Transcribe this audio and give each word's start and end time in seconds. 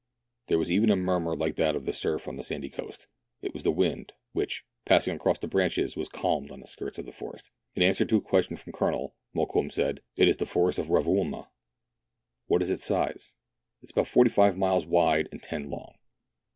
There 0.47 0.57
was 0.57 0.71
ever 0.71 0.91
a 0.91 0.95
murmur 0.95 1.35
like 1.35 1.57
that 1.57 1.75
of 1.75 1.85
the 1.85 1.93
surf 1.93 2.27
on 2.27 2.39
a 2.39 2.41
sandy 2.41 2.71
coast; 2.71 3.05
it 3.43 3.53
was 3.53 3.61
the 3.61 3.71
wind, 3.71 4.13
which, 4.31 4.65
passing 4.83 5.15
across 5.15 5.37
the 5.37 5.47
branches, 5.47 5.95
was 5.95 6.09
calmed 6.09 6.49
on 6.49 6.59
the 6.59 6.65
skirts 6.65 6.97
of 6.97 7.05
the 7.05 7.11
forest. 7.11 7.51
In 7.75 7.83
answer 7.83 8.03
to 8.05 8.15
a 8.17 8.21
question 8.21 8.55
from 8.55 8.71
the 8.71 8.77
Colonel, 8.79 9.13
Mokoum 9.35 9.69
said, 9.71 10.01
—"It 10.17 10.27
is 10.27 10.37
the 10.37 10.47
forest 10.47 10.79
of 10.79 10.87
Rovouma." 10.87 11.49
"What 12.47 12.63
is 12.63 12.71
its 12.71 12.83
size?"" 12.83 13.35
It 13.83 13.89
is 13.89 13.91
about 13.91 14.07
forty 14.07 14.31
five 14.31 14.57
miles 14.57 14.87
wide, 14.87 15.29
and 15.31 15.43
ten 15.43 15.69
long." 15.69 15.93